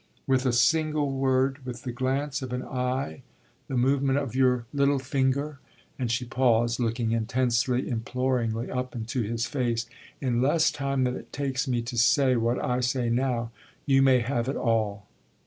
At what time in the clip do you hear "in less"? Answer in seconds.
10.19-10.71